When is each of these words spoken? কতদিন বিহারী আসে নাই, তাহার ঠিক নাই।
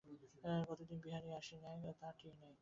কতদিন 0.67 0.97
বিহারী 0.99 1.29
আসে 1.31 1.55
নাই, 1.57 1.77
তাহার 1.99 2.15
ঠিক 2.19 2.33
নাই। 2.41 2.53